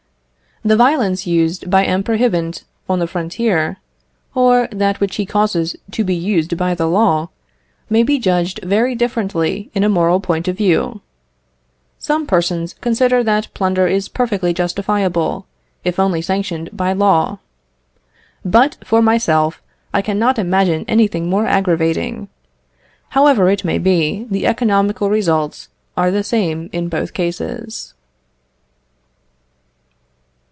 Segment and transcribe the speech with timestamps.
[0.63, 2.03] The violence used by M.
[2.03, 3.77] Prohibant on the frontier,
[4.35, 7.31] or that which he causes to be used by the law,
[7.89, 11.01] may be judged very differently in a moral point of view.
[11.97, 15.47] Some persons consider that plunder is perfectly justifiable,
[15.83, 17.39] if only sanctioned by law.
[18.45, 19.63] But, for myself,
[19.95, 22.27] I cannot imagine anything more aggravating.
[23.09, 27.95] However it may be, the economical results are the same in both cases.